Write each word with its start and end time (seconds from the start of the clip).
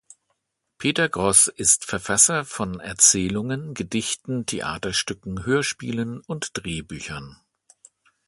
Peter 0.79 1.07
Grosz 1.09 1.45
ist 1.45 1.85
Verfasser 1.85 2.43
von 2.43 2.79
Erzählungen, 2.79 3.75
Gedichten, 3.75 4.47
Theaterstücken, 4.47 5.45
Hörspielen 5.45 6.21
und 6.21 6.49
Drehbüchern. 6.53 7.39